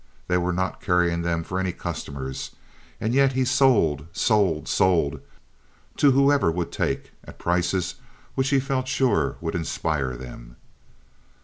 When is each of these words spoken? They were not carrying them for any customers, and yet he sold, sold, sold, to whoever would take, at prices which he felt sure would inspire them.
They 0.27 0.37
were 0.39 0.51
not 0.51 0.81
carrying 0.81 1.21
them 1.21 1.43
for 1.43 1.59
any 1.59 1.71
customers, 1.71 2.55
and 2.99 3.13
yet 3.13 3.33
he 3.33 3.45
sold, 3.45 4.07
sold, 4.11 4.67
sold, 4.67 5.21
to 5.97 6.09
whoever 6.09 6.51
would 6.51 6.71
take, 6.71 7.11
at 7.23 7.37
prices 7.37 7.93
which 8.33 8.49
he 8.49 8.59
felt 8.59 8.87
sure 8.87 9.37
would 9.41 9.53
inspire 9.53 10.17
them. 10.17 10.55